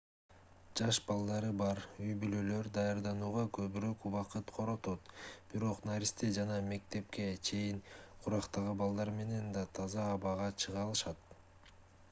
[0.79, 5.11] жаш балдары бар үй-бүлөлөр даярданууга көбүрөөк убакыт коротот
[5.51, 7.93] бирок наристе жана мектепке чейинки
[8.25, 11.31] курактагы балдар менен да таза абага чыга алышат